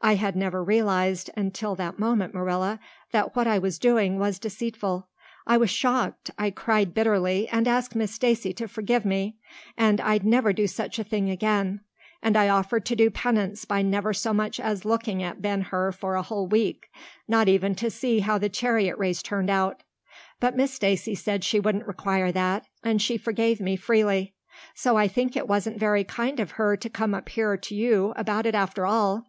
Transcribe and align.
I 0.00 0.16
had 0.16 0.36
never 0.36 0.62
realized 0.62 1.30
until 1.34 1.74
that 1.76 1.98
moment, 1.98 2.34
Marilla, 2.34 2.78
that 3.10 3.34
what 3.34 3.46
I 3.48 3.58
was 3.58 3.78
doing 3.78 4.18
was 4.18 4.38
deceitful. 4.38 5.08
I 5.46 5.56
was 5.56 5.70
shocked. 5.70 6.30
I 6.38 6.50
cried 6.50 6.92
bitterly, 6.94 7.48
and 7.48 7.66
asked 7.66 7.94
Miss 7.96 8.14
Stacy 8.14 8.52
to 8.52 8.68
forgive 8.68 9.04
me 9.06 9.38
and 9.78 10.00
I'd 10.02 10.24
never 10.24 10.52
do 10.52 10.66
such 10.66 10.98
a 10.98 11.04
thing 11.04 11.28
again; 11.30 11.80
and 12.22 12.36
I 12.36 12.50
offered 12.50 12.84
to 12.86 12.94
do 12.94 13.10
penance 13.10 13.64
by 13.64 13.80
never 13.80 14.12
so 14.12 14.34
much 14.34 14.60
as 14.60 14.84
looking 14.84 15.22
at 15.24 15.40
Ben 15.42 15.62
Hur 15.62 15.90
for 15.92 16.14
a 16.14 16.22
whole 16.22 16.46
week, 16.46 16.86
not 17.26 17.48
even 17.48 17.74
to 17.76 17.90
see 17.90 18.20
how 18.20 18.36
the 18.36 18.50
chariot 18.50 18.96
race 18.98 19.22
turned 19.22 19.50
out. 19.50 19.82
But 20.38 20.54
Miss 20.54 20.72
Stacy 20.74 21.14
said 21.16 21.42
she 21.42 21.58
wouldn't 21.58 21.86
require 21.88 22.30
that, 22.30 22.68
and 22.84 23.00
she 23.02 23.16
forgave 23.16 23.58
me 23.58 23.74
freely. 23.74 24.34
So 24.74 24.96
I 24.96 25.08
think 25.08 25.34
it 25.34 25.48
wasn't 25.48 25.80
very 25.80 26.04
kind 26.04 26.38
of 26.40 26.52
her 26.52 26.76
to 26.76 26.90
come 26.90 27.14
up 27.14 27.30
here 27.30 27.56
to 27.56 27.74
you 27.74 28.12
about 28.16 28.44
it 28.46 28.54
after 28.54 28.86
all." 28.86 29.24